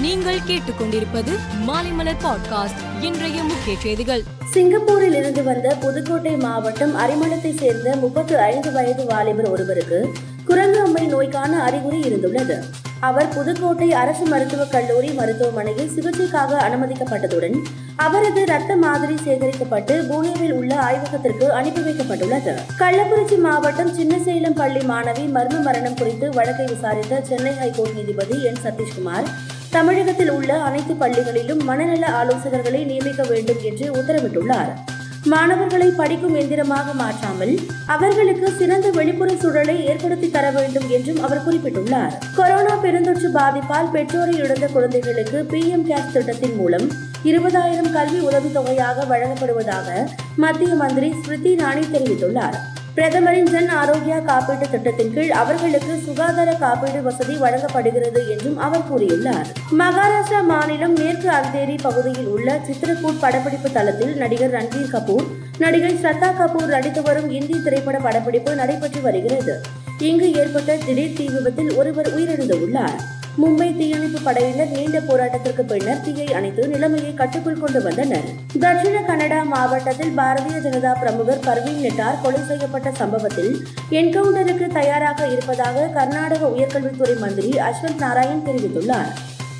[0.00, 4.22] நீங்கள் கேட்டுக்கொண்டிருப்பது மாலைமலர் பாட்காஸ்ட் இன்றைய முக்கிய செய்திகள்.
[4.50, 10.08] சிங்கப்பூரில் இருந்து வந்த புதுக்கோட்டை மாவட்டம் அரிமளத்தை சேர்ந்த முப்பத்து ஐந்து வயது வாலிபர் ஒருவருக்கு
[10.44, 12.58] குரங்கு அம்மை நோய்க்கான அறிகுறி இருந்துள்ளது.
[13.00, 17.58] அவர் புதுக்கோட்டை அரசு மருத்துவக் கல்லூரி மருத்துவமனையில் சிகிச்சைக்காக அனுமதிக்கப்பட்டதுடன்
[17.96, 22.54] அவரது ரத்த மாதிரி சேகரிக்கப்பட்டு புனேவில் உள்ள ஆய்வகத்திற்கு அனுப்பி வைக்கப்பட்டுள்ளது.
[22.78, 28.56] கள்ளக்குறிச்சி மாவட்டம் சின்னசேலம் பள்ளி மாணவி மர்ம மரணம் குறித்து வழக்கை விசாரித்த சென்னை ஹைகோர்ட் நீதிபதி என்.
[28.64, 29.24] சதீஷ்குமார்
[29.70, 34.70] தமிழகத்தில் உள்ள அனைத்து பள்ளிகளிலும் மனநல ஆலோசகர்களை நியமிக்க வேண்டும் என்று உத்தரவிட்டுள்ளார்.
[35.24, 42.14] மாணவர்களை படிக்கும் எந்திரமாக மாற்றாமல் அவர்களுக்கு சிறந்த வெளிப்புற சூழலை ஏற்படுத்தி தர வேண்டும் என்றும் அவர் குறிப்பிட்டுள்ளார்.
[42.36, 46.88] கொரோனா பெருந்தொற்று பாதிப்பால் பெற்றோரை இழந்த குழந்தைகளுக்கு பி எம் கேர் திட்டத்தின் மூலம்
[47.24, 49.88] இருபதாயிரம் கல்வி உதவித்தொகையாக வழங்கப்படுவதாக
[50.36, 52.58] மத்திய மந்திரி ஸ்மிருதி இரானி தெரிவித்துள்ளார்.
[53.00, 59.46] பிரதமரின் ஜன் ஆரோக்கியா காப்பீட்டு திட்டத்தின் கீழ் அவர்களுக்கு சுகாதார காப்பீடு வசதி வழங்கப்படுகிறது என்றும் அவர் கூறியுள்ளார்.
[59.78, 65.24] மகாராஷ்டிரா மாநிலம் மேற்கு அந்தேரி பகுதியில் உள்ள சித்திரகூட் படப்பிடிப்பு தளத்தில் நடிகர் ரன்பீர் கபூர்
[65.58, 69.60] நடிகை ஸ்ரத்தா கபூர் நடித்து வரும் இந்தி திரைப்பட படப்பிடிப்பு நடைபெற்று வருகிறது.
[69.98, 73.00] இங்கு ஏற்பட்ட திடீர் தீ விபத்தில் ஒருவர் உயிரிழந்துள்ளார்.
[73.38, 78.26] மும்பை தீயணைப்பு படையினர் நீண்ட போராட்டத்திற்கு பின்னர் தீயை அணைத்து நிலைமையை கட்டுக்குள் கொண்டு வந்தனர்.
[78.58, 86.46] தட்சிண கன்னடா மாவட்டத்தில் பாரதிய ஜனதா பிரமுகர் பர்வீன் நெட்டார் கொலை செய்யப்பட்ட சம்பவத்தில் என்கவுண்டருக்கு தயாராக இருப்பதாக கர்நாடக
[86.46, 89.10] உயர்கல்வித்துறை மந்திரி அஸ்வந்த் நாராயண் தெரிவித்துள்ளார்.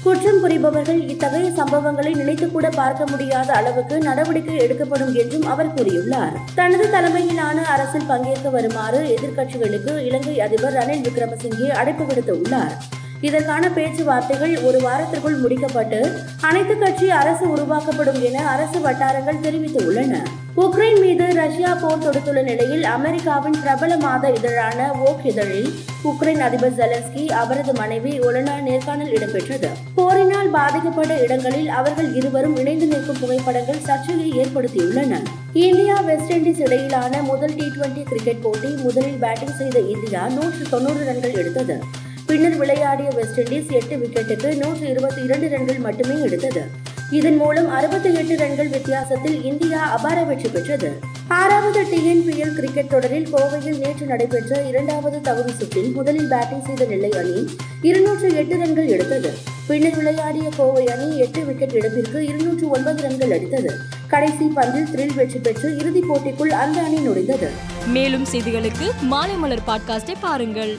[0.03, 6.33] குற்றம் புரிபவர்கள் இத்தகைய சம்பவங்களை நினைத்து கூட பார்க்க முடியாத அளவுக்கு நடவடிக்கை எடுக்கப்படும் என்றும் அவர் கூறியுள்ளார்.
[6.55, 12.75] தனது தலைமையிலான அரசில் பங்கேற்க வருமாறு எதிர்க்கட்சிகளுக்கு இலங்கை அதிபர் ரணில் விக்ரமசிங்கே அழைப்பு விடுத்துள்ளார்.
[13.21, 15.99] இதற்கான பேச்சுவார்த்தைகள் ஒரு வாரத்திற்குள் முடிக்கப்பட்டு
[16.41, 20.15] அனைத்து கட்சி அரசு உருவாக்கப்படும் என அரசு வட்டாரங்கள் தெரிவித்துள்ளன.
[20.57, 25.71] உக்ரைன் மீது ரஷ்யா போர் தொடுத்துள்ள நிலையில் அமெரிக்காவின் பிரபல மாத இதழான ஓக் இதழில்
[26.05, 29.69] உக்ரைன் அதிபர் ஜெலன்ஸ்கி அவரது மனைவி ஒலனா நேர்காணல் இடம்பெற்றது.
[29.95, 35.23] போரினால் பாதிக்கப்பட்ட இடங்களில் அவர்கள் இருவரும் இணைந்து நிற்கும் புகைப்படங்கள் சர்ச்சையை ஏற்படுத்தியுள்ளன.
[35.53, 41.05] இந்தியா வெஸ்ட் இண்டீஸ் இடையிலான முதல் டி டுவெண்டி கிரிக்கெட் போட்டி முதலில் பேட்டிங் செய்த இந்தியா நூற்று தொன்னூறு
[41.05, 42.00] ரன்கள் எடுத்தது.
[42.31, 46.63] பின்னர் விளையாடிய வெஸ்ட் இண்டீஸ் எட்டு விக்கெட்டுக்கு நூற்று இருபத்தி இரண்டு ரன்கள் மட்டுமே எடுத்தது.
[47.11, 50.99] இதன் மூலம் அறுபத்தி எட்டு ரன்கள் வித்தியாசத்தில் இந்தியா அபார வெற்றி பெற்றது.
[51.29, 57.57] ஆறாவது டிஎன்பிஎல் கிரிக்கெட் தொடரில் கோவையில் நேற்று நடைபெற்ற இரண்டாவது தகுதி சுற்றில் முதலில் பேட்டிங் செய்த நெல்லை அணி
[57.83, 59.33] இருநூற்று எட்டு ரன்கள் எடுத்தது.
[59.67, 63.73] பின்னர் விளையாடிய கோவை அணி எட்டு விக்கெட் இழப்பிற்கு இருநூற்று ஒன்பது ரன்கள் அடித்தது.
[64.07, 67.51] கடைசி பந்தில் த்ரில் வெற்றி பெற்று இறுதிப் போட்டிக்குள் அந்த அணி நுழைந்தது
[67.87, 70.79] மேலும் செய்திகளுக்கு மாலைமலர் பாட்காஸ்டை பாருங்கள்.